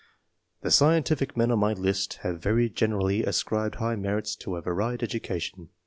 [0.61, 5.01] The scientific men on my list have very generally ascribed high merits to a varied
[5.01, 5.69] edu cation.